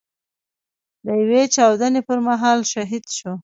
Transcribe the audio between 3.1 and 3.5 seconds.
شو.